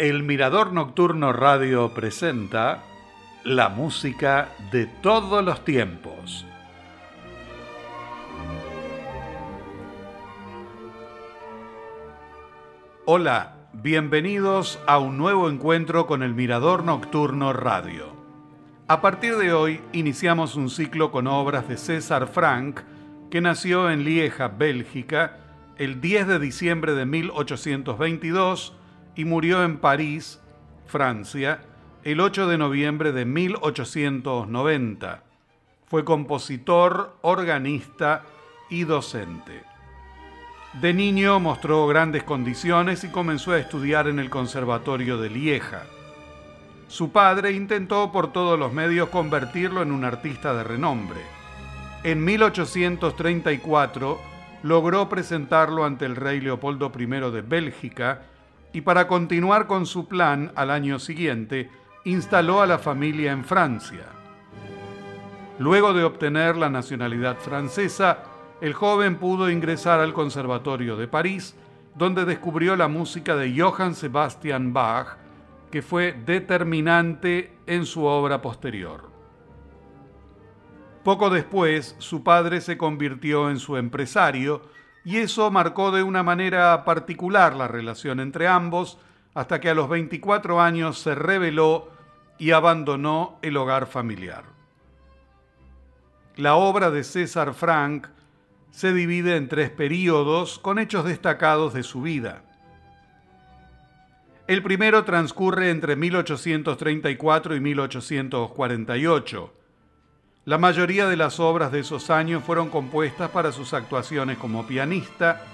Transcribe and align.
El 0.00 0.22
Mirador 0.22 0.72
Nocturno 0.72 1.30
Radio 1.30 1.92
presenta 1.92 2.82
la 3.44 3.68
música 3.68 4.48
de 4.72 4.86
todos 4.86 5.44
los 5.44 5.62
tiempos. 5.62 6.46
Hola, 13.04 13.56
bienvenidos 13.74 14.80
a 14.86 14.98
un 14.98 15.18
nuevo 15.18 15.50
encuentro 15.50 16.06
con 16.06 16.22
el 16.22 16.32
Mirador 16.32 16.82
Nocturno 16.82 17.52
Radio. 17.52 18.06
A 18.88 19.02
partir 19.02 19.36
de 19.36 19.52
hoy 19.52 19.82
iniciamos 19.92 20.56
un 20.56 20.70
ciclo 20.70 21.12
con 21.12 21.26
obras 21.26 21.68
de 21.68 21.76
César 21.76 22.26
Frank, 22.26 22.80
que 23.30 23.42
nació 23.42 23.90
en 23.90 24.04
Lieja, 24.04 24.48
Bélgica, 24.48 25.40
el 25.76 26.00
10 26.00 26.26
de 26.26 26.38
diciembre 26.38 26.94
de 26.94 27.04
1822 27.04 28.79
y 29.14 29.24
murió 29.24 29.64
en 29.64 29.78
París, 29.78 30.40
Francia, 30.86 31.60
el 32.04 32.20
8 32.20 32.48
de 32.48 32.58
noviembre 32.58 33.12
de 33.12 33.24
1890. 33.24 35.22
Fue 35.86 36.04
compositor, 36.04 37.16
organista 37.22 38.22
y 38.68 38.84
docente. 38.84 39.62
De 40.80 40.94
niño 40.94 41.40
mostró 41.40 41.86
grandes 41.88 42.22
condiciones 42.22 43.02
y 43.02 43.08
comenzó 43.08 43.52
a 43.52 43.58
estudiar 43.58 44.06
en 44.06 44.20
el 44.20 44.30
Conservatorio 44.30 45.18
de 45.18 45.28
Lieja. 45.28 45.82
Su 46.86 47.10
padre 47.10 47.52
intentó 47.52 48.12
por 48.12 48.32
todos 48.32 48.58
los 48.58 48.72
medios 48.72 49.08
convertirlo 49.08 49.82
en 49.82 49.90
un 49.92 50.04
artista 50.04 50.54
de 50.54 50.64
renombre. 50.64 51.20
En 52.04 52.24
1834 52.24 54.20
logró 54.62 55.08
presentarlo 55.08 55.84
ante 55.84 56.06
el 56.06 56.16
rey 56.16 56.40
Leopoldo 56.40 56.92
I 56.96 57.06
de 57.06 57.42
Bélgica 57.42 58.22
y 58.72 58.82
para 58.82 59.06
continuar 59.08 59.66
con 59.66 59.86
su 59.86 60.06
plan 60.06 60.52
al 60.54 60.70
año 60.70 60.98
siguiente, 60.98 61.70
instaló 62.04 62.62
a 62.62 62.66
la 62.66 62.78
familia 62.78 63.32
en 63.32 63.44
Francia. 63.44 64.06
Luego 65.58 65.92
de 65.92 66.04
obtener 66.04 66.56
la 66.56 66.70
nacionalidad 66.70 67.36
francesa, 67.38 68.22
el 68.60 68.72
joven 68.72 69.16
pudo 69.16 69.50
ingresar 69.50 70.00
al 70.00 70.12
Conservatorio 70.12 70.96
de 70.96 71.08
París, 71.08 71.56
donde 71.94 72.24
descubrió 72.24 72.76
la 72.76 72.88
música 72.88 73.36
de 73.36 73.58
Johann 73.58 73.94
Sebastian 73.94 74.72
Bach, 74.72 75.18
que 75.70 75.82
fue 75.82 76.12
determinante 76.24 77.56
en 77.66 77.84
su 77.86 78.04
obra 78.04 78.40
posterior. 78.40 79.10
Poco 81.04 81.30
después, 81.30 81.96
su 81.98 82.22
padre 82.22 82.60
se 82.60 82.76
convirtió 82.76 83.50
en 83.50 83.58
su 83.58 83.76
empresario, 83.76 84.62
y 85.10 85.16
eso 85.16 85.50
marcó 85.50 85.90
de 85.90 86.04
una 86.04 86.22
manera 86.22 86.84
particular 86.84 87.56
la 87.56 87.66
relación 87.66 88.20
entre 88.20 88.46
ambos 88.46 88.96
hasta 89.34 89.58
que 89.60 89.68
a 89.68 89.74
los 89.74 89.88
24 89.88 90.60
años 90.60 91.00
se 91.00 91.16
rebeló 91.16 91.90
y 92.38 92.52
abandonó 92.52 93.40
el 93.42 93.56
hogar 93.56 93.88
familiar. 93.88 94.44
La 96.36 96.54
obra 96.54 96.92
de 96.92 97.02
César 97.02 97.54
Frank 97.54 98.06
se 98.70 98.92
divide 98.92 99.34
en 99.34 99.48
tres 99.48 99.70
períodos 99.70 100.60
con 100.60 100.78
hechos 100.78 101.04
destacados 101.04 101.74
de 101.74 101.82
su 101.82 102.02
vida. 102.02 102.44
El 104.46 104.62
primero 104.62 105.02
transcurre 105.02 105.70
entre 105.70 105.96
1834 105.96 107.56
y 107.56 107.60
1848 107.60 109.54
la 110.50 110.58
mayoría 110.58 111.06
de 111.06 111.16
las 111.16 111.38
obras 111.38 111.70
de 111.70 111.78
esos 111.78 112.10
años 112.10 112.42
fueron 112.42 112.70
compuestas 112.70 113.30
para 113.30 113.52
sus 113.52 113.72
actuaciones 113.72 114.36
como 114.36 114.66
pianista, 114.66 115.44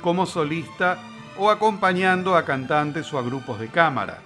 como 0.00 0.24
solista 0.24 0.96
o 1.36 1.50
acompañando 1.50 2.34
a 2.34 2.46
cantantes 2.46 3.12
o 3.12 3.18
a 3.18 3.22
grupos 3.22 3.60
de 3.60 3.68
cámara. 3.68 4.20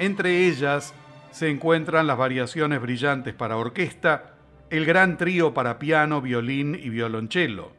Entre 0.00 0.48
ellas 0.48 0.92
se 1.30 1.50
encuentran 1.50 2.08
las 2.08 2.18
variaciones 2.18 2.82
brillantes 2.82 3.32
para 3.32 3.56
orquesta, 3.56 4.34
el 4.70 4.84
gran 4.84 5.16
trío 5.16 5.54
para 5.54 5.78
piano, 5.78 6.20
violín 6.20 6.74
y 6.74 6.88
violonchelo. 6.88 7.70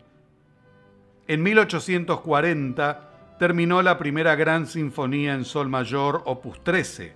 En 1.28 1.44
1840 1.44 3.36
terminó 3.38 3.82
la 3.82 3.98
primera 3.98 4.36
gran 4.36 4.66
sinfonía 4.66 5.34
en 5.34 5.44
sol 5.44 5.68
mayor, 5.68 6.22
opus 6.24 6.64
13. 6.64 7.12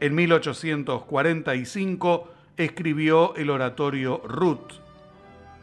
En 0.00 0.14
1845 0.14 2.37
escribió 2.58 3.34
el 3.36 3.48
oratorio 3.48 4.20
Ruth. 4.24 4.74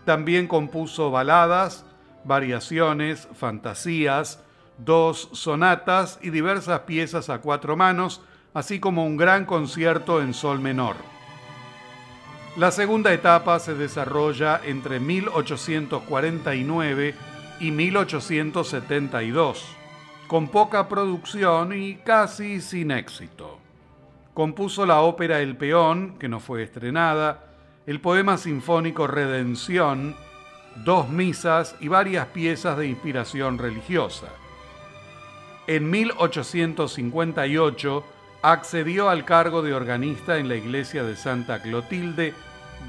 También 0.06 0.48
compuso 0.48 1.12
baladas, 1.12 1.86
variaciones, 2.24 3.28
fantasías, 3.36 4.44
dos 4.78 5.30
sonatas 5.34 6.18
y 6.22 6.32
diversas 6.32 6.82
piezas 6.82 7.30
a 7.30 7.38
cuatro 7.40 7.78
manos, 7.78 8.22
así 8.54 8.80
como 8.80 9.06
un 9.06 9.18
gran 9.18 9.46
concierto 9.46 10.22
en 10.22 10.34
sol 10.34 10.60
menor. 10.60 10.96
La 12.58 12.72
segunda 12.72 13.14
etapa 13.14 13.60
se 13.60 13.76
desarrolla 13.76 14.62
entre 14.64 15.02
1849 15.02 17.16
y 17.60 17.72
1872, 17.72 19.66
con 20.28 20.48
poca 20.48 20.88
producción 20.88 21.74
y 21.74 21.96
casi 21.96 22.62
sin 22.62 22.92
éxito. 22.92 23.65
Compuso 24.36 24.86
la 24.86 25.00
ópera 25.00 25.40
El 25.40 25.56
Peón, 25.56 26.20
que 26.20 26.28
no 26.28 26.42
fue 26.42 26.62
estrenada, 26.62 27.46
el 27.86 28.02
poema 28.02 28.38
sinfónico 28.38 29.08
Redención, 29.08 30.14
dos 30.84 31.08
misas 31.08 31.78
y 31.80 31.88
varias 31.88 32.28
piezas 32.28 32.78
de 32.78 32.86
inspiración 32.86 33.58
religiosa. 33.58 34.28
En 35.68 35.90
1858 35.90 38.04
accedió 38.42 39.08
al 39.08 39.24
cargo 39.24 39.62
de 39.62 39.74
organista 39.74 40.38
en 40.38 40.50
la 40.50 40.56
iglesia 40.56 41.06
de 41.06 41.16
Santa 41.16 41.62
Clotilde, 41.62 42.34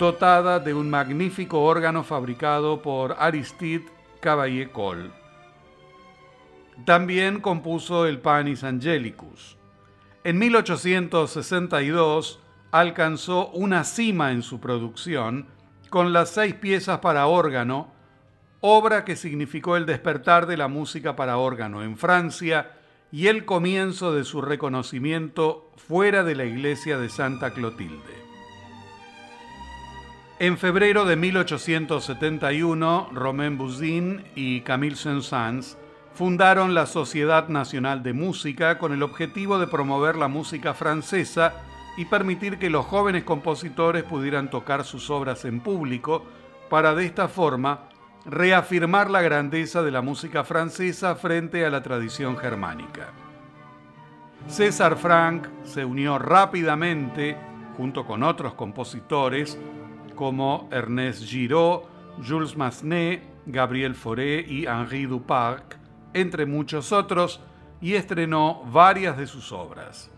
dotada 0.01 0.59
de 0.59 0.75
un 0.75 0.91
magnífico 0.91 1.63
órgano 1.63 2.03
fabricado 2.03 2.83
por 2.83 3.15
Aristide 3.21 3.87
Cavalier 4.19 4.73
Cole. 4.73 5.13
También 6.85 7.41
compuso 7.41 8.05
el 8.05 8.19
Panis 8.19 8.65
Angelicus. 8.65 9.57
En 10.27 10.39
1862 10.39 12.41
alcanzó 12.73 13.49
una 13.51 13.85
cima 13.85 14.33
en 14.33 14.43
su 14.43 14.59
producción 14.59 15.47
con 15.89 16.13
las 16.13 16.31
seis 16.31 16.53
piezas 16.53 16.99
para 16.99 17.29
órgano, 17.29 17.93
obra 18.61 19.05
que 19.05 19.15
significó 19.15 19.77
el 19.77 19.87
despertar 19.87 20.49
de 20.49 20.57
la 20.57 20.67
música 20.67 21.15
para 21.15 21.37
órgano 21.37 21.85
en 21.85 21.97
Francia 21.97 22.73
y 23.13 23.29
el 23.29 23.45
comienzo 23.45 24.13
de 24.13 24.25
su 24.25 24.43
reconocimiento 24.43 25.71
fuera 25.77 26.25
de 26.25 26.35
la 26.35 26.45
iglesia 26.45 26.99
de 26.99 27.09
Santa 27.09 27.53
Clotilde. 27.53 28.27
En 30.41 30.59
febrero 30.59 31.05
de 31.05 31.15
1871, 31.15 33.11
Romain 33.13 33.57
Bouzin 33.57 34.25
y 34.35 34.63
Camille 34.63 34.97
Saint-Saëns 34.97 35.77
fundaron 36.17 36.73
la 36.73 36.87
Sociedad 36.87 37.49
Nacional 37.49 38.03
de 38.03 38.15
Música 38.15 38.79
con 38.79 38.95
el 38.95 39.03
objetivo 39.03 39.59
de 39.59 39.67
promover 39.67 40.17
la 40.17 40.29
música 40.29 40.73
francesa 40.73 41.53
y 41.99 42.07
permitir 42.07 42.59
que 42.59 42.71
los 42.71 42.87
jóvenes 42.87 43.25
compositores 43.25 44.03
pudieran 44.03 44.49
tocar 44.49 44.85
sus 44.85 45.11
obras 45.11 45.45
en 45.45 45.61
público 45.61 46.25
para 46.71 46.95
de 46.95 47.05
esta 47.05 47.29
forma 47.29 47.91
reafirmar 48.25 49.11
la 49.11 49.21
grandeza 49.21 49.83
de 49.83 49.91
la 49.91 50.01
música 50.01 50.43
francesa 50.43 51.17
frente 51.17 51.67
a 51.67 51.71
la 51.71 51.83
tradición 51.83 52.39
germánica. 52.39 53.09
César 54.49 54.97
Franck 54.97 55.49
se 55.65 55.85
unió 55.85 56.19
rápidamente, 56.19 57.37
junto 57.77 58.07
con 58.07 58.23
otros 58.23 58.55
compositores 58.55 59.59
como 60.15 60.67
Ernest 60.73 61.25
Giraud, 61.25 61.83
Jules 62.27 62.57
Massenet, 62.57 63.23
Gabriel 63.45 63.95
Fauré 63.95 64.41
y 64.41 64.65
Henri 64.65 65.05
Duparc, 65.05 65.77
entre 66.17 66.47
muchos 66.47 66.93
otros, 66.93 67.41
y 67.81 67.95
estrenó 67.95 68.63
varias 68.73 69.17
de 69.17 69.27
sus 69.27 69.53
obras. 69.53 70.11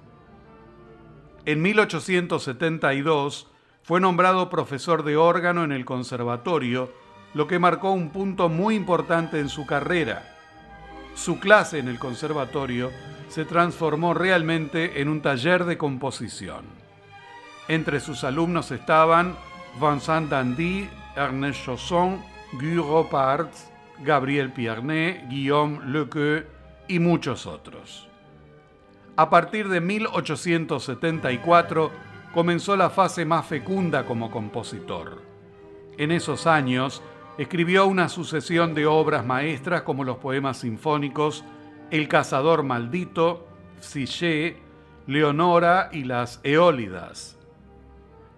En 1.45 1.63
1872 1.63 3.49
fue 3.83 4.01
nombrado 4.01 4.51
profesor 4.51 5.03
de 5.03 5.17
órgano 5.17 5.65
en 5.65 5.73
el 5.73 5.85
conservatorio, 5.85 6.93
lo 7.35 7.47
que 7.47 7.59
marcó 7.59 7.91
un 7.91 8.11
punto 8.11 8.49
muy 8.49 8.75
importante 8.75 9.41
en 9.41 9.49
su 9.49 9.67
carrera. 9.67 10.37
Su 11.15 11.41
clase 11.41 11.79
en 11.79 11.89
el 11.89 11.99
conservatorio 11.99 12.91
se 13.29 13.45
transformó 13.45 14.15
realmente 14.15 15.01
en 15.01 15.09
un 15.09 15.21
taller 15.21 15.65
de 15.65 15.77
composición. 15.77 16.65
Entre 17.67 18.01
sus 18.01 18.25
alumnos 18.25 18.71
estaban 18.71 19.37
Vincent 19.81 20.31
Dandy, 20.31 20.89
Ernest 21.17 21.65
Chausson, 21.65 22.23
Guy 22.53 22.77
Roparts, 22.77 23.71
Gabriel 24.05 24.53
Piernet, 24.53 25.29
Guillaume 25.29 25.81
Lequeux 25.87 26.45
y 26.89 26.99
muchos 26.99 27.47
otros. 27.47 28.09
A 29.17 29.31
partir 29.31 29.69
de 29.69 29.81
1874 29.81 31.91
comenzó 32.33 32.77
la 32.77 32.91
fase 32.91 33.25
más 33.25 33.47
fecunda 33.47 34.05
como 34.07 34.31
compositor. 34.31 35.23
En 35.97 36.13
esos 36.13 36.47
años 36.47 37.03
escribió 37.37 37.87
una 37.87 38.09
sucesión 38.09 38.75
de 38.75 38.87
obras 38.87 39.27
maestras 39.27 39.83
como 39.83 40.05
los 40.05 40.19
poemas 40.19 40.59
sinfónicos 40.59 41.45
El 41.91 42.07
cazador 42.07 42.63
maldito, 42.63 43.49
Psyché, 43.81 44.59
Leonora 45.07 45.89
y 45.93 46.05
las 46.05 46.41
Eólidas. 46.45 47.39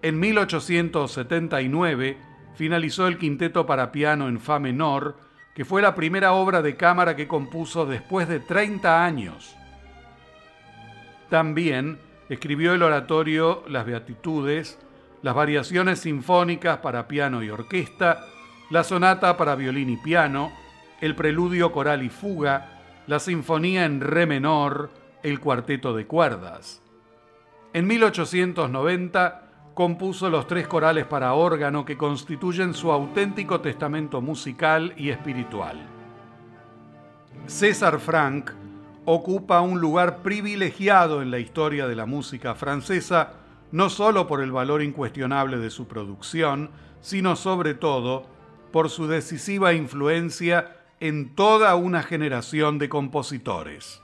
En 0.01 0.19
1879 0.19 2.17
finalizó 2.55 3.07
el 3.07 3.17
quinteto 3.17 3.65
para 3.65 3.91
piano 3.91 4.29
en 4.29 4.39
Fa 4.39 4.57
menor, 4.57 5.17
que 5.53 5.65
fue 5.65 5.81
la 5.81 5.95
primera 5.95 6.33
obra 6.33 6.61
de 6.61 6.75
cámara 6.75 7.15
que 7.15 7.27
compuso 7.27 7.85
después 7.85 8.27
de 8.27 8.39
30 8.39 9.03
años. 9.03 9.55
También 11.29 11.99
escribió 12.29 12.73
el 12.73 12.83
oratorio 12.83 13.63
Las 13.67 13.85
Beatitudes, 13.85 14.79
las 15.21 15.35
variaciones 15.35 15.99
sinfónicas 15.99 16.77
para 16.77 17.07
piano 17.07 17.43
y 17.43 17.49
orquesta, 17.49 18.25
la 18.69 18.83
sonata 18.83 19.37
para 19.37 19.55
violín 19.55 19.89
y 19.89 19.97
piano, 19.97 20.51
el 21.01 21.15
preludio 21.15 21.71
coral 21.71 22.03
y 22.03 22.09
fuga, 22.09 22.79
la 23.07 23.19
sinfonía 23.19 23.85
en 23.85 23.99
re 23.99 24.25
menor, 24.25 24.91
el 25.23 25.39
cuarteto 25.39 25.93
de 25.93 26.07
cuerdas. 26.07 26.81
En 27.73 27.87
1890 27.87 29.40
compuso 29.73 30.29
los 30.29 30.47
tres 30.47 30.67
corales 30.67 31.05
para 31.05 31.33
órgano 31.33 31.85
que 31.85 31.97
constituyen 31.97 32.73
su 32.73 32.91
auténtico 32.91 33.61
testamento 33.61 34.21
musical 34.21 34.93
y 34.97 35.09
espiritual. 35.09 35.79
César 37.47 37.99
Franck 37.99 38.53
ocupa 39.05 39.61
un 39.61 39.79
lugar 39.79 40.21
privilegiado 40.21 41.21
en 41.21 41.31
la 41.31 41.39
historia 41.39 41.87
de 41.87 41.95
la 41.95 42.05
música 42.05 42.53
francesa, 42.55 43.33
no 43.71 43.89
solo 43.89 44.27
por 44.27 44.41
el 44.41 44.51
valor 44.51 44.83
incuestionable 44.83 45.57
de 45.57 45.69
su 45.69 45.87
producción, 45.87 46.69
sino 46.99 47.35
sobre 47.35 47.73
todo 47.73 48.25
por 48.71 48.89
su 48.89 49.07
decisiva 49.07 49.73
influencia 49.73 50.77
en 50.99 51.33
toda 51.35 51.75
una 51.75 52.03
generación 52.03 52.77
de 52.77 52.89
compositores. 52.89 54.00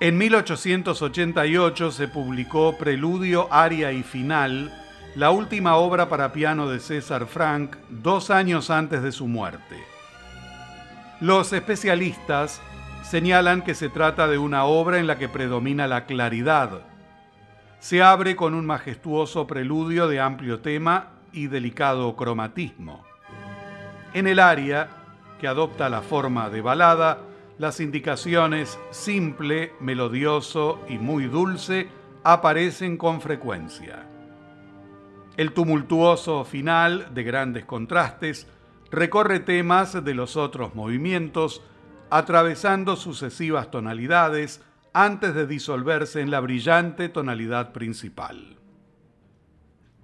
En 0.00 0.18
1888 0.18 1.92
se 1.92 2.08
publicó 2.08 2.76
Preludio, 2.76 3.46
Aria 3.52 3.92
y 3.92 4.02
Final, 4.02 4.72
la 5.14 5.30
última 5.30 5.76
obra 5.76 6.08
para 6.08 6.32
piano 6.32 6.68
de 6.68 6.80
César 6.80 7.26
Franck, 7.26 7.76
dos 7.88 8.30
años 8.30 8.70
antes 8.70 9.04
de 9.04 9.12
su 9.12 9.28
muerte. 9.28 9.76
Los 11.20 11.52
especialistas 11.52 12.60
señalan 13.04 13.62
que 13.62 13.74
se 13.74 13.88
trata 13.88 14.26
de 14.26 14.36
una 14.36 14.64
obra 14.64 14.98
en 14.98 15.06
la 15.06 15.16
que 15.16 15.28
predomina 15.28 15.86
la 15.86 16.06
claridad. 16.06 16.80
Se 17.78 18.02
abre 18.02 18.34
con 18.34 18.54
un 18.54 18.66
majestuoso 18.66 19.46
preludio 19.46 20.08
de 20.08 20.20
amplio 20.20 20.58
tema 20.58 21.10
y 21.32 21.46
delicado 21.46 22.16
cromatismo. 22.16 23.04
En 24.12 24.26
el 24.26 24.40
aria, 24.40 24.88
que 25.38 25.46
adopta 25.46 25.88
la 25.88 26.02
forma 26.02 26.50
de 26.50 26.62
balada, 26.62 27.18
las 27.58 27.80
indicaciones 27.80 28.78
simple, 28.90 29.72
melodioso 29.80 30.80
y 30.88 30.98
muy 30.98 31.26
dulce 31.26 31.88
aparecen 32.24 32.96
con 32.96 33.20
frecuencia. 33.20 34.06
El 35.36 35.52
tumultuoso 35.52 36.44
final, 36.44 37.12
de 37.12 37.22
grandes 37.22 37.64
contrastes, 37.64 38.46
recorre 38.90 39.40
temas 39.40 40.04
de 40.04 40.14
los 40.14 40.36
otros 40.36 40.74
movimientos, 40.74 41.62
atravesando 42.10 42.96
sucesivas 42.96 43.70
tonalidades 43.70 44.62
antes 44.92 45.34
de 45.34 45.46
disolverse 45.46 46.20
en 46.20 46.30
la 46.30 46.40
brillante 46.40 47.08
tonalidad 47.08 47.72
principal. 47.72 48.56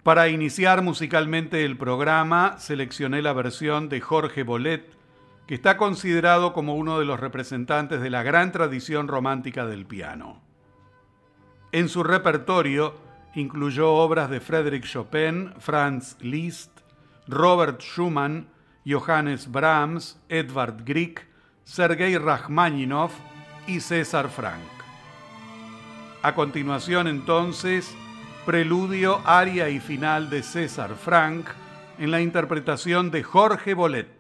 Para 0.03 0.29
iniciar 0.29 0.83
musicalmente 0.83 1.65
el 1.65 1.77
programa, 1.77 2.59
seleccioné 2.59 3.23
la 3.23 3.33
versión 3.33 3.89
de 3.89 4.01
Jorge 4.01 4.43
Bolet, 4.43 5.00
que 5.51 5.57
está 5.57 5.77
considerado 5.77 6.53
como 6.53 6.77
uno 6.77 7.01
de 7.01 7.05
los 7.05 7.19
representantes 7.19 8.01
de 8.01 8.09
la 8.09 8.23
gran 8.23 8.53
tradición 8.53 9.09
romántica 9.09 9.67
del 9.67 9.85
piano. 9.85 10.41
En 11.73 11.89
su 11.89 12.05
repertorio 12.05 12.95
incluyó 13.35 13.95
obras 13.95 14.31
de 14.31 14.39
Frédéric 14.39 14.85
Chopin, 14.85 15.53
Franz 15.59 16.17
Liszt, 16.21 16.71
Robert 17.27 17.81
Schumann, 17.81 18.47
Johannes 18.87 19.51
Brahms, 19.51 20.21
Edvard 20.29 20.85
Grieg, 20.85 21.27
Sergei 21.65 22.17
Rachmaninoff 22.17 23.15
y 23.67 23.81
César 23.81 24.29
Frank. 24.29 24.63
A 26.23 26.33
continuación 26.37 27.09
entonces, 27.09 27.93
preludio, 28.47 29.21
aria 29.25 29.69
y 29.69 29.81
final 29.81 30.31
de 30.31 30.45
César 30.45 30.95
Frank 30.95 31.49
en 31.99 32.13
la 32.13 32.21
interpretación 32.21 33.11
de 33.11 33.25
Jorge 33.25 33.75
Bolet. 33.75 34.20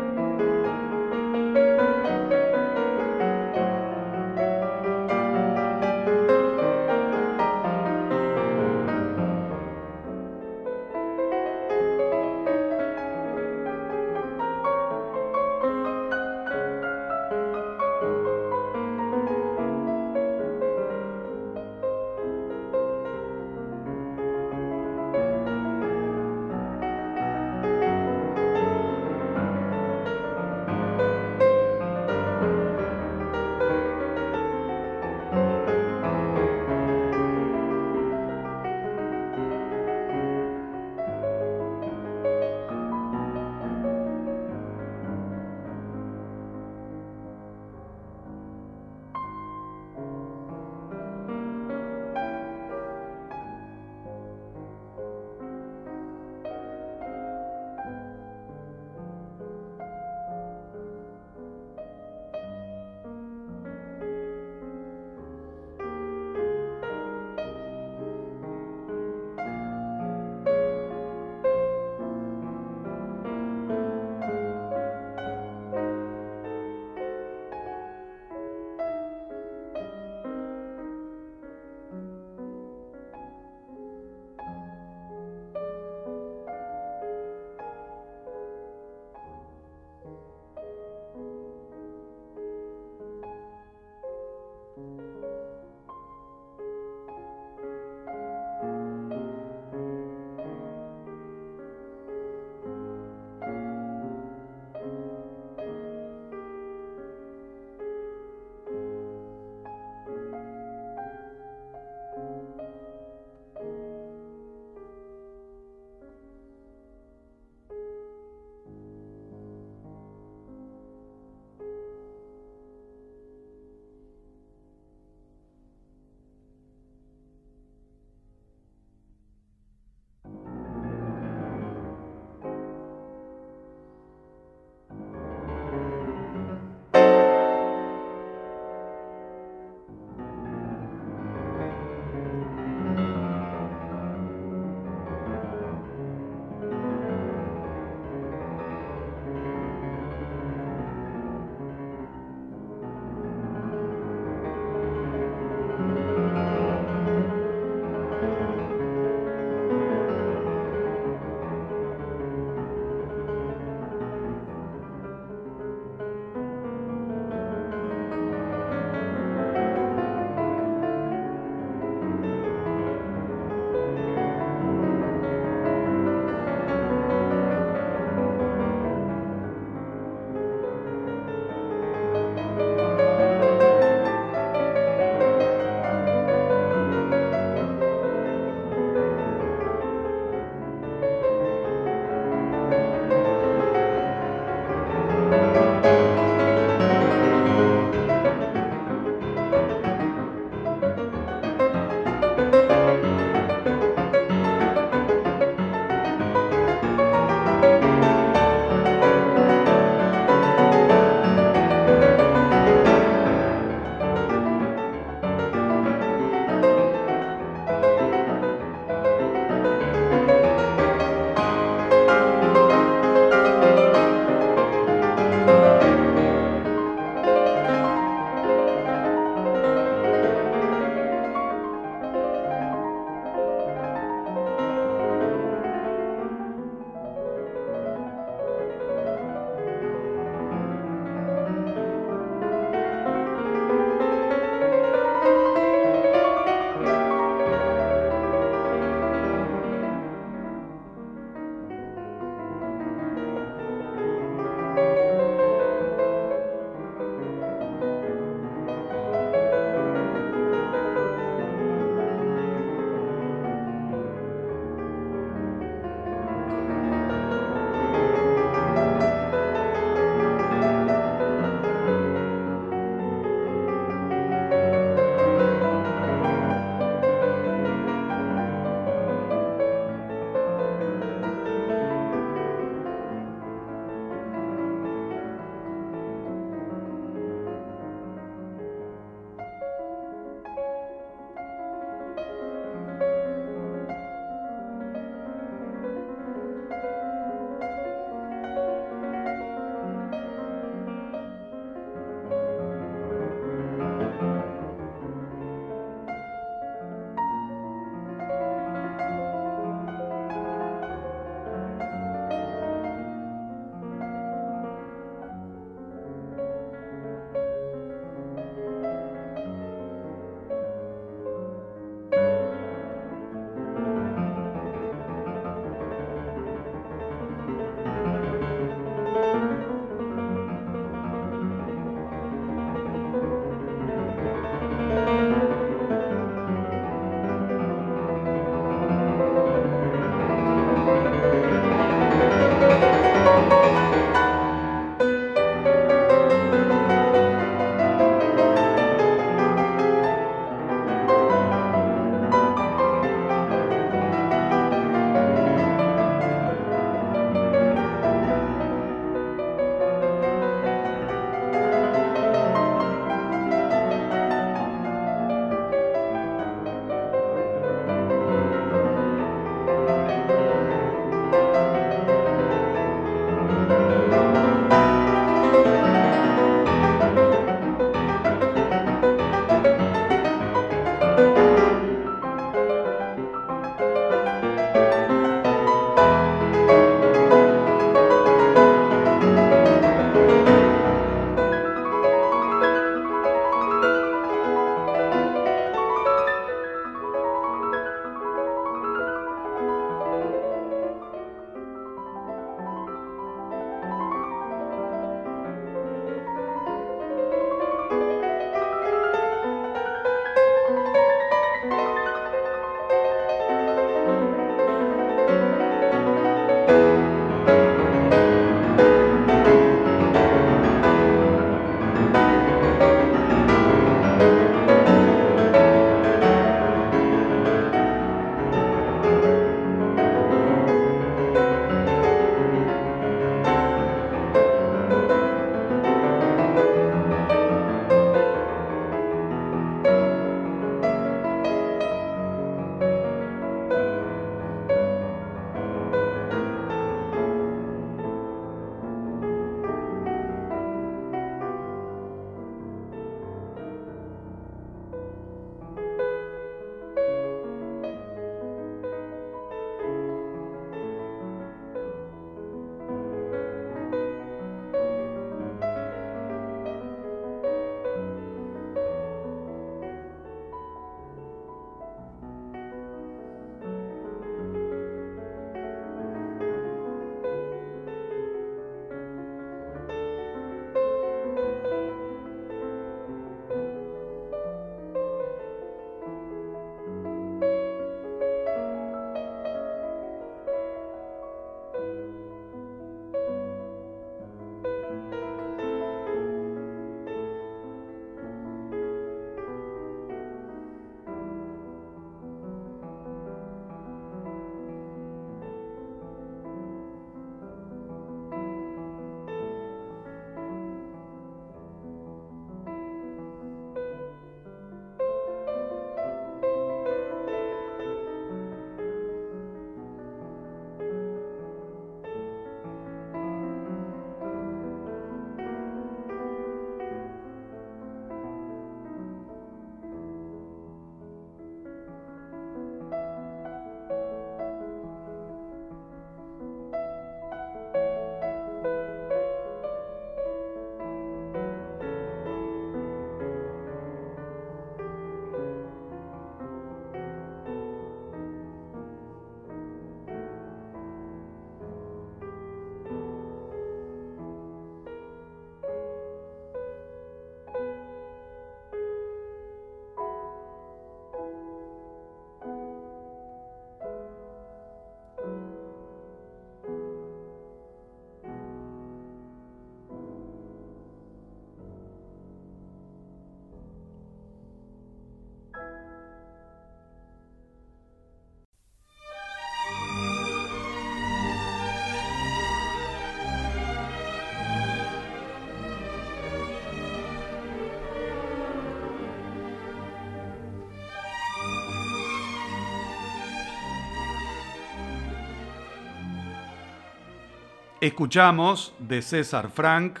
Escuchamos 597.86 598.74
de 598.80 599.00
César 599.00 599.48
Frank, 599.48 600.00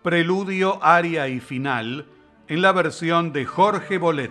Preludio, 0.00 0.78
Aria 0.80 1.26
y 1.26 1.40
Final, 1.40 2.06
en 2.46 2.62
la 2.62 2.70
versión 2.70 3.32
de 3.32 3.46
Jorge 3.46 3.98
Bolet. 3.98 4.30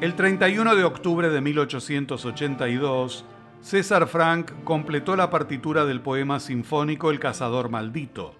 El 0.00 0.14
31 0.14 0.74
de 0.74 0.84
octubre 0.84 1.28
de 1.28 1.42
1882, 1.42 3.26
César 3.60 4.06
Frank 4.06 4.52
completó 4.64 5.16
la 5.16 5.28
partitura 5.28 5.84
del 5.84 6.00
poema 6.00 6.40
sinfónico 6.40 7.10
El 7.10 7.20
cazador 7.20 7.68
maldito. 7.68 8.34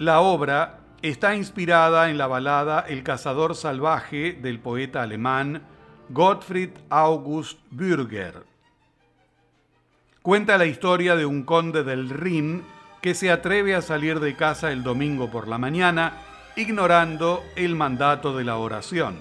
La 0.00 0.22
obra 0.22 0.80
está 1.02 1.36
inspirada 1.36 2.10
en 2.10 2.18
la 2.18 2.26
balada 2.26 2.80
El 2.80 3.04
cazador 3.04 3.54
salvaje 3.54 4.32
del 4.32 4.58
poeta 4.58 5.02
alemán 5.02 5.62
Gottfried 6.08 6.70
August 6.90 7.60
Bürger. 7.70 8.53
Cuenta 10.24 10.56
la 10.56 10.64
historia 10.64 11.16
de 11.16 11.26
un 11.26 11.42
conde 11.42 11.84
del 11.84 12.08
Rin 12.08 12.64
que 13.02 13.14
se 13.14 13.30
atreve 13.30 13.74
a 13.74 13.82
salir 13.82 14.20
de 14.20 14.34
casa 14.34 14.72
el 14.72 14.82
domingo 14.82 15.30
por 15.30 15.48
la 15.48 15.58
mañana 15.58 16.14
ignorando 16.56 17.42
el 17.56 17.74
mandato 17.74 18.34
de 18.34 18.42
la 18.42 18.56
oración. 18.56 19.18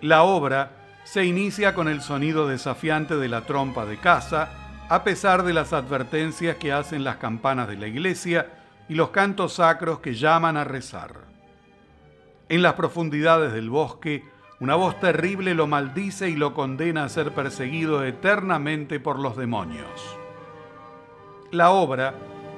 La 0.00 0.22
obra 0.22 1.00
se 1.02 1.24
inicia 1.24 1.74
con 1.74 1.88
el 1.88 2.02
sonido 2.02 2.46
desafiante 2.46 3.16
de 3.16 3.26
la 3.26 3.40
trompa 3.40 3.84
de 3.84 3.98
casa, 3.98 4.48
a 4.88 5.02
pesar 5.02 5.42
de 5.42 5.54
las 5.54 5.72
advertencias 5.72 6.54
que 6.58 6.70
hacen 6.70 7.02
las 7.02 7.16
campanas 7.16 7.66
de 7.66 7.78
la 7.78 7.88
iglesia 7.88 8.46
y 8.88 8.94
los 8.94 9.10
cantos 9.10 9.54
sacros 9.54 9.98
que 9.98 10.14
llaman 10.14 10.56
a 10.56 10.62
rezar. 10.62 11.14
En 12.48 12.62
las 12.62 12.74
profundidades 12.74 13.52
del 13.52 13.70
bosque, 13.70 14.22
una 14.58 14.74
voz 14.74 14.98
terrible 15.00 15.54
lo 15.54 15.66
maldice 15.66 16.30
y 16.30 16.36
lo 16.36 16.54
condena 16.54 17.04
a 17.04 17.10
ser 17.10 17.32
perseguido 17.32 18.04
eternamente 18.04 19.00
por 19.00 19.18
los 19.18 19.36
demonios. 19.36 20.16
La 21.50 21.70
obra 21.70 22.14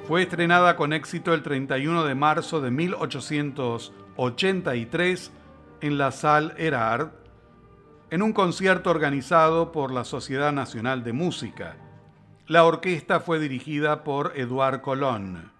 fue 0.07 0.21
estrenada 0.23 0.75
con 0.75 0.91
éxito 0.93 1.33
el 1.33 1.41
31 1.43 2.05
de 2.05 2.15
marzo 2.15 2.61
de 2.61 2.71
1883 2.71 5.31
en 5.81 5.97
la 5.97 6.11
Salle 6.11 6.53
Erard, 6.57 7.11
en 8.09 8.21
un 8.21 8.33
concierto 8.33 8.89
organizado 8.89 9.71
por 9.71 9.91
la 9.91 10.03
Sociedad 10.03 10.51
Nacional 10.51 11.03
de 11.03 11.13
Música. 11.13 11.77
La 12.47 12.63
orquesta 12.63 13.19
fue 13.19 13.39
dirigida 13.39 14.03
por 14.03 14.33
Edouard 14.35 14.81
Colón. 14.81 15.51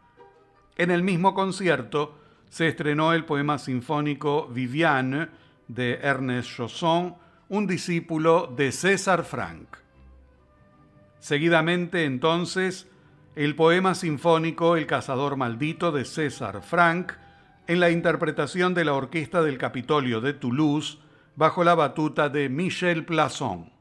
En 0.77 0.89
el 0.89 1.03
mismo 1.03 1.35
concierto 1.35 2.15
se 2.49 2.67
estrenó 2.67 3.13
el 3.13 3.25
poema 3.25 3.59
sinfónico 3.59 4.47
Viviane 4.47 5.27
de 5.69 5.99
Ernest 6.01 6.57
Chausson, 6.57 7.15
un 7.47 7.65
discípulo 7.65 8.47
de 8.47 8.73
César 8.73 9.23
Frank. 9.23 9.77
Seguidamente 11.19 12.03
entonces 12.03 12.89
el 13.35 13.55
poema 13.55 13.95
sinfónico 13.95 14.75
El 14.75 14.85
cazador 14.85 15.37
maldito 15.37 15.93
de 15.93 16.03
César 16.03 16.61
Frank, 16.61 17.13
en 17.67 17.79
la 17.79 17.89
interpretación 17.89 18.73
de 18.73 18.83
la 18.83 18.93
Orquesta 18.93 19.41
del 19.41 19.57
Capitolio 19.57 20.19
de 20.19 20.33
Toulouse, 20.33 20.97
bajo 21.37 21.63
la 21.63 21.75
batuta 21.75 22.27
de 22.27 22.49
Michel 22.49 23.05
Plasson. 23.05 23.71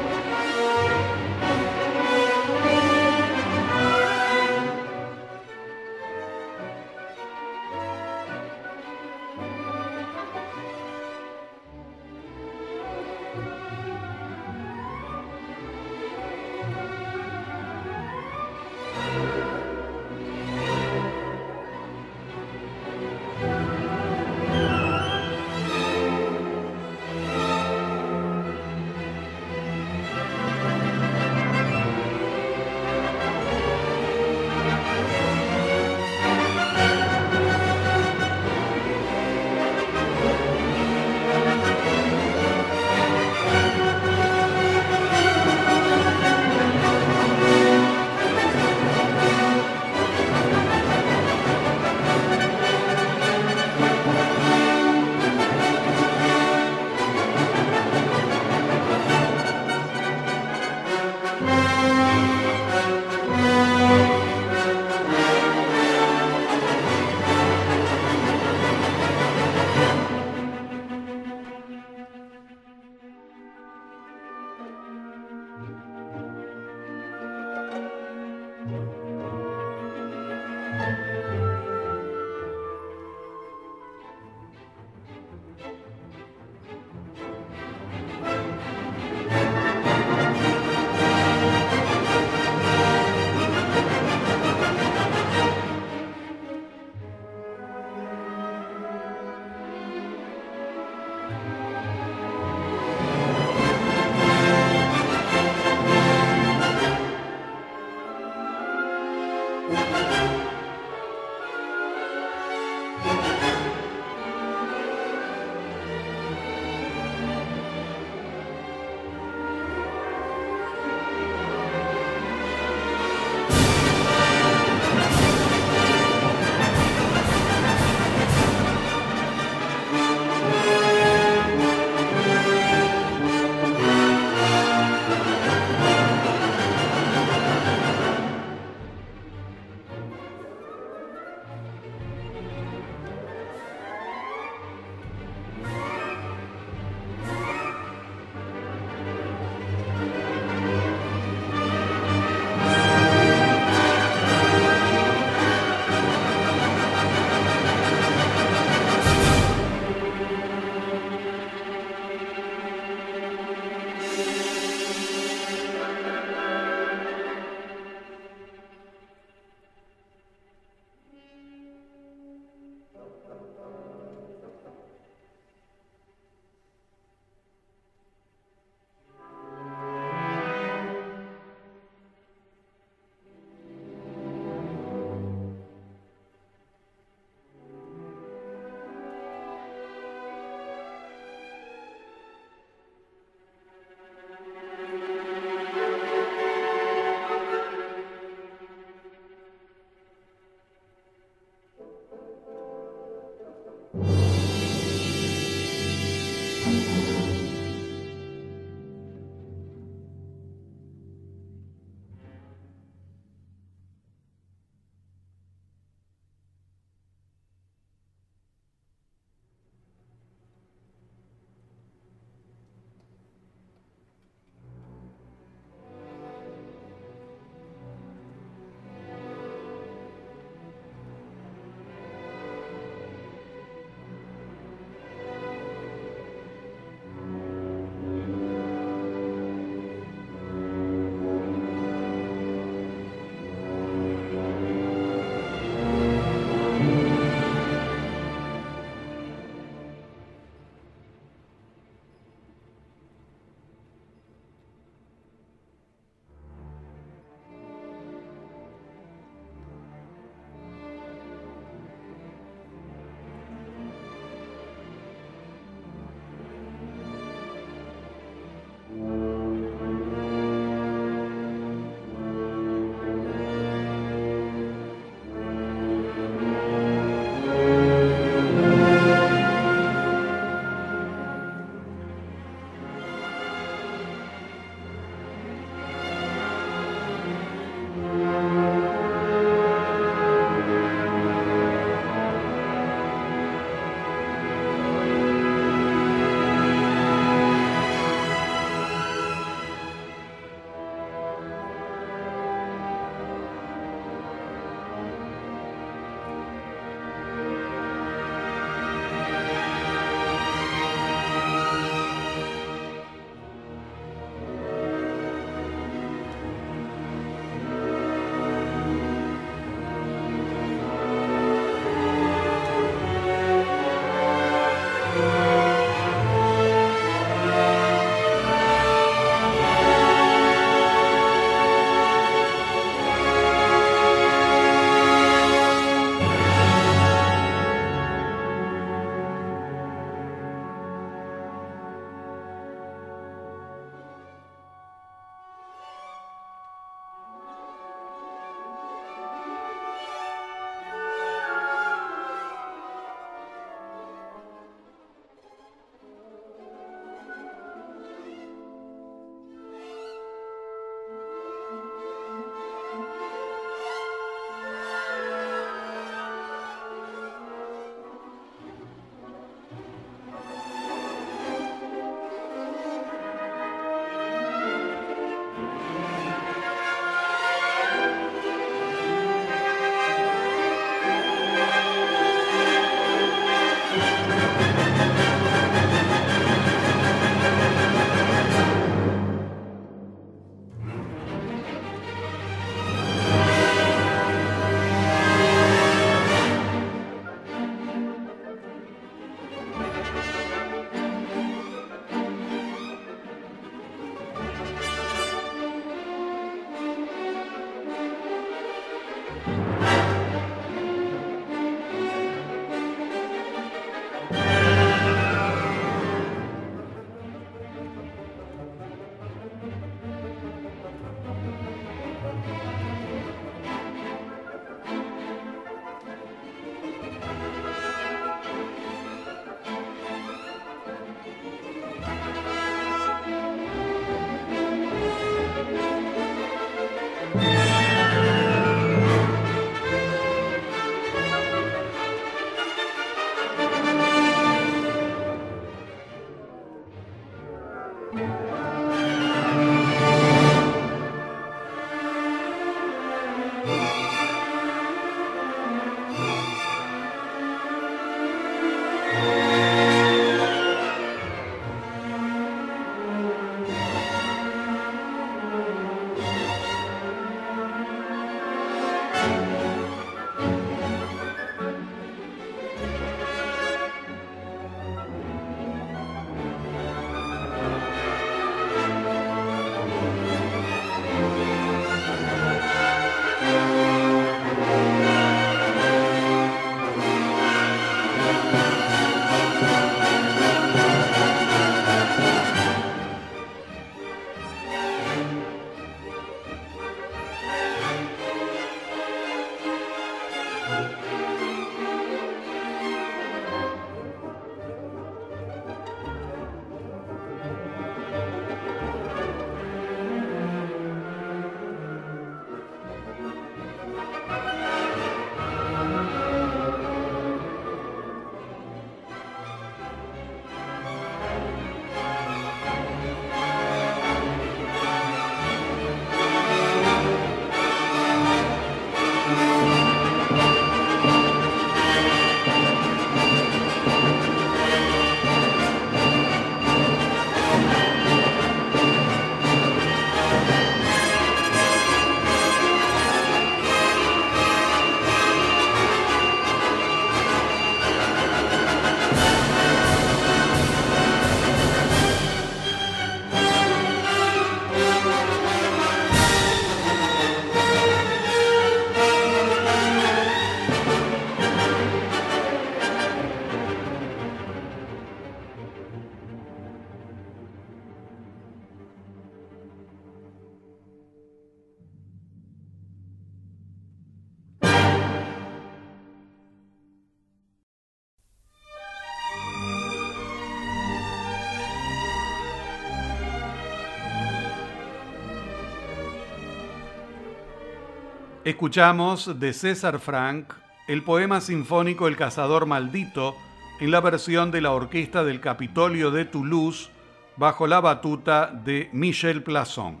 Escuchamos 588.44 589.38
de 589.38 589.52
César 589.52 590.00
Frank 590.00 590.52
el 590.88 591.04
poema 591.04 591.40
sinfónico 591.40 592.08
El 592.08 592.16
cazador 592.16 592.66
maldito 592.66 593.36
en 593.78 593.92
la 593.92 594.00
versión 594.00 594.50
de 594.50 594.60
la 594.60 594.72
orquesta 594.72 595.22
del 595.22 595.40
Capitolio 595.40 596.10
de 596.10 596.24
Toulouse 596.24 596.90
bajo 597.36 597.68
la 597.68 597.80
batuta 597.80 598.48
de 598.48 598.90
Michel 598.92 599.44
Plasson. 599.44 600.00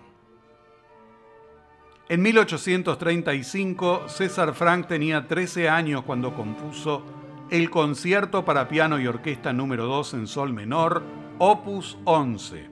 En 2.08 2.20
1835, 2.20 4.08
César 4.08 4.54
Frank 4.54 4.88
tenía 4.88 5.28
13 5.28 5.68
años 5.68 6.02
cuando 6.02 6.34
compuso 6.34 7.04
el 7.48 7.70
concierto 7.70 8.44
para 8.44 8.66
piano 8.66 8.98
y 8.98 9.06
orquesta 9.06 9.52
número 9.52 9.86
2 9.86 10.14
en 10.14 10.26
sol 10.26 10.52
menor, 10.52 11.04
opus 11.38 11.96
11. 12.06 12.68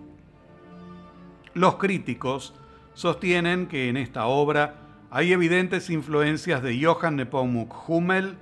Los 1.55 1.77
críticos 1.77 2.55
sostienen 2.93 3.69
que 3.69 3.89
en 3.89 3.97
esta 3.97 4.27
obra 4.27 4.90
hay 5.11 5.33
evidentes 5.33 5.91
influencias 5.91 6.63
de 6.63 6.81
Johann 6.83 7.17
Nepomuk 7.17 7.89
Hummel, 7.89 8.37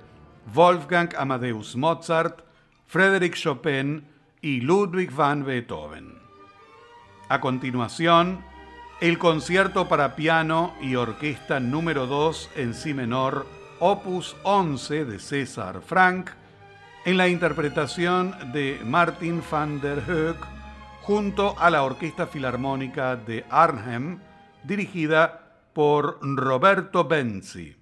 Wolfgang 0.53 1.09
Amadeus 1.17 1.75
Mozart, 1.75 2.41
Frédéric 2.85 3.35
Chopin 3.35 4.05
y 4.41 4.61
Ludwig 4.61 5.11
van 5.11 5.43
Beethoven. 5.43 6.19
A 7.27 7.41
continuación, 7.41 8.43
el 9.01 9.17
concierto 9.17 9.87
para 9.87 10.15
piano 10.15 10.73
y 10.81 10.95
orquesta 10.95 11.59
número 11.59 12.05
2 12.05 12.51
en 12.55 12.73
si 12.73 12.93
menor, 12.93 13.47
opus 13.79 14.35
11 14.43 15.05
de 15.05 15.19
César 15.19 15.81
Frank, 15.81 16.31
en 17.05 17.17
la 17.17 17.27
interpretación 17.27 18.35
de 18.53 18.79
Martin 18.85 19.41
van 19.49 19.81
der 19.81 20.03
Hoek 20.07 20.37
junto 21.01 21.57
a 21.57 21.69
la 21.71 21.83
Orquesta 21.83 22.27
Filarmónica 22.27 23.15
de 23.15 23.45
Arnhem, 23.49 24.19
dirigida 24.63 25.48
por 25.73 26.19
Roberto 26.21 27.03
Benzi. 27.05 27.78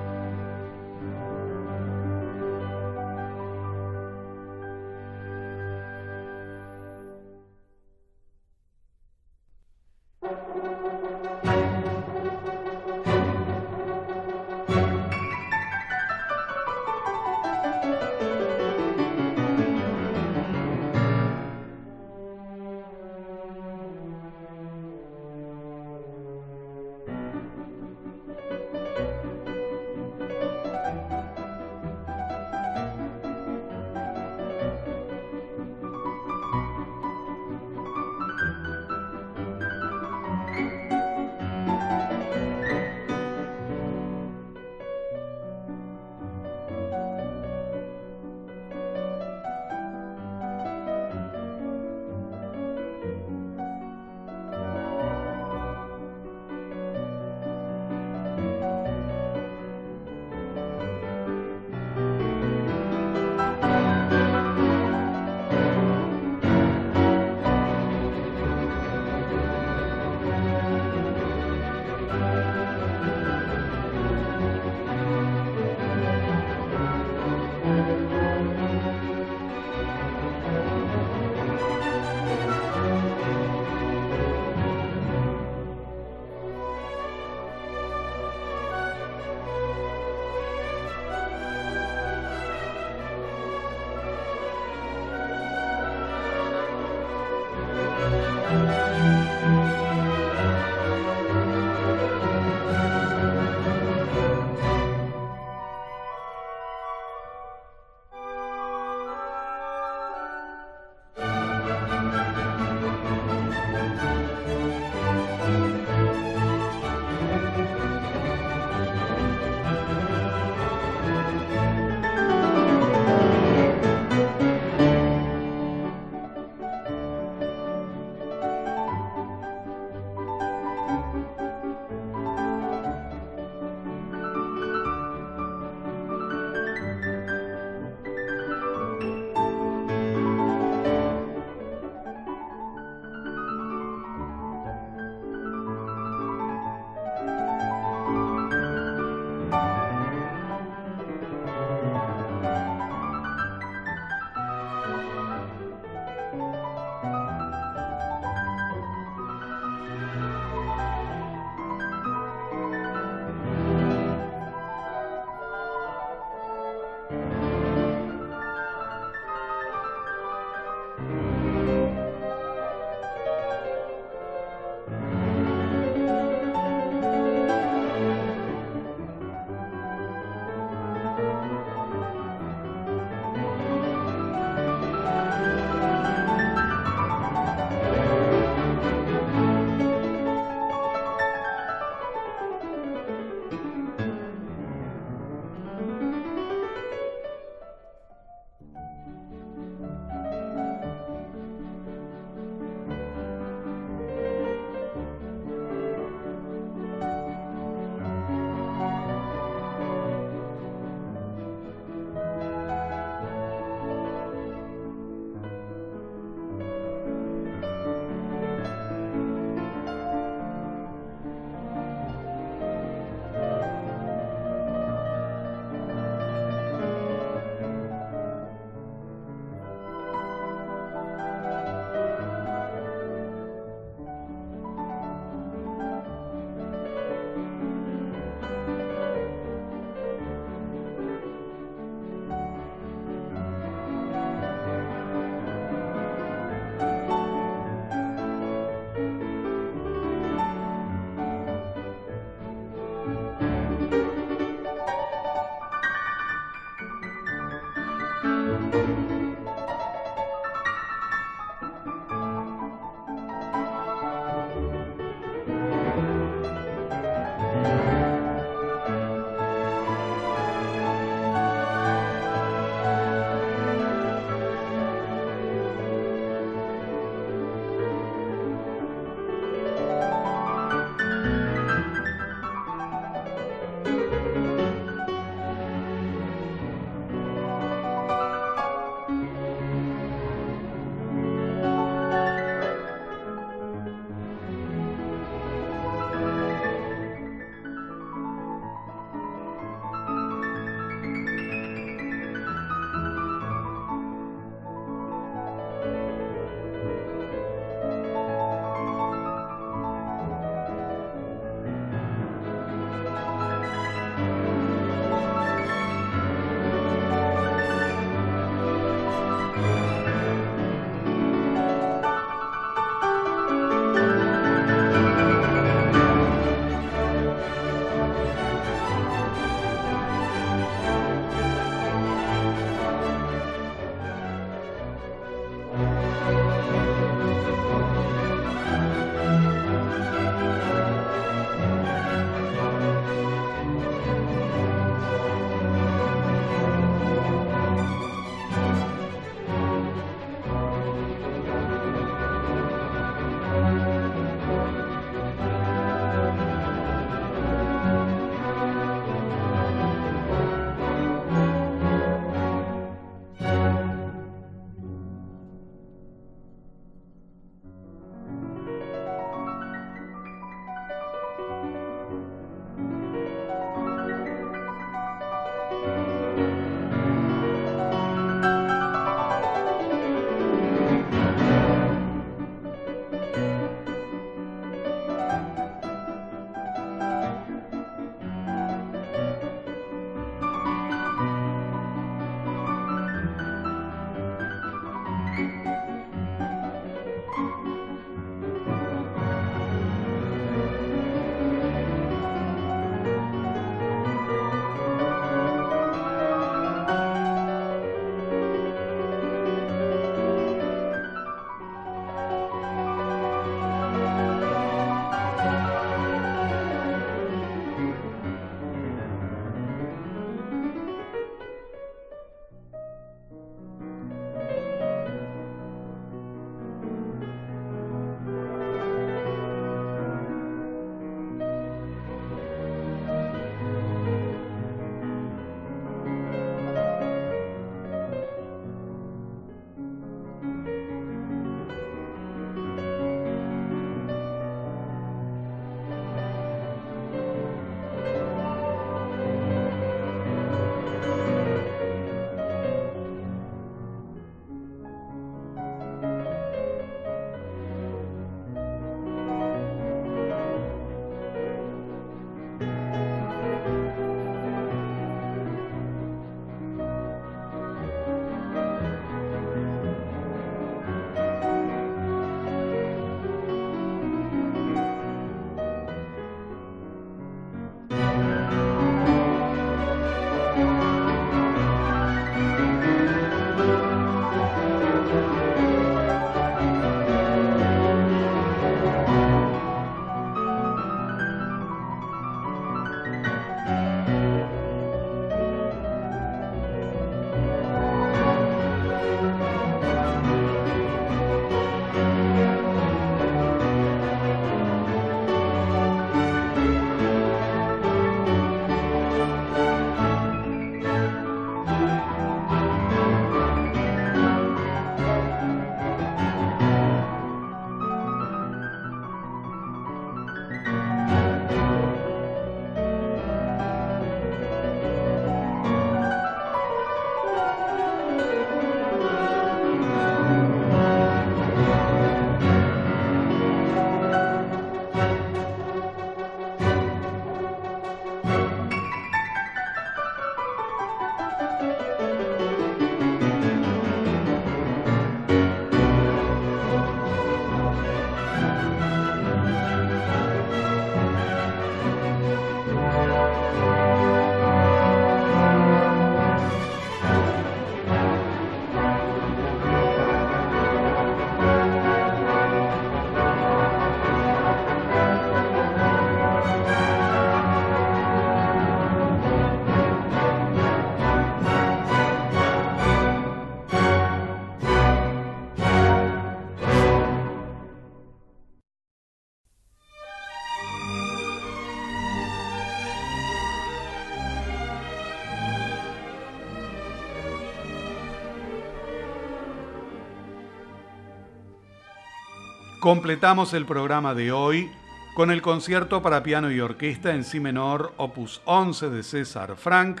Completamos 592.82 593.54
el 593.54 593.64
programa 593.64 594.12
de 594.12 594.32
hoy 594.32 594.68
con 595.14 595.30
el 595.30 595.40
concierto 595.40 596.02
para 596.02 596.24
piano 596.24 596.50
y 596.50 596.58
orquesta 596.58 597.14
en 597.14 597.22
si 597.22 597.38
menor 597.38 597.94
opus 597.96 598.42
11 598.44 598.90
de 598.90 599.04
César 599.04 599.54
Frank 599.54 600.00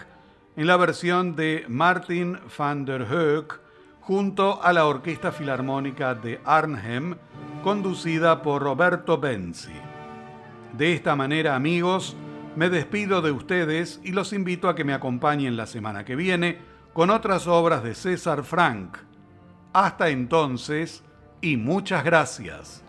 en 0.56 0.66
la 0.66 0.76
versión 0.76 1.36
de 1.36 1.64
Martin 1.68 2.40
van 2.58 2.84
der 2.84 3.02
Hoek 3.02 3.60
junto 4.00 4.60
a 4.60 4.72
la 4.72 4.86
Orquesta 4.86 5.30
Filarmónica 5.30 6.16
de 6.16 6.40
Arnhem 6.44 7.14
conducida 7.62 8.42
por 8.42 8.62
Roberto 8.62 9.16
Benzi. 9.16 9.74
De 10.76 10.92
esta 10.92 11.14
manera, 11.14 11.54
amigos, 11.54 12.16
me 12.56 12.68
despido 12.68 13.22
de 13.22 13.30
ustedes 13.30 14.00
y 14.02 14.10
los 14.10 14.32
invito 14.32 14.68
a 14.68 14.74
que 14.74 14.82
me 14.82 14.92
acompañen 14.92 15.56
la 15.56 15.66
semana 15.66 16.04
que 16.04 16.16
viene 16.16 16.58
con 16.92 17.10
otras 17.10 17.46
obras 17.46 17.84
de 17.84 17.94
César 17.94 18.42
Frank. 18.42 18.98
Hasta 19.72 20.08
entonces 20.08 21.04
y 21.42 21.56
muchas 21.58 22.04
gracias. 22.04 22.82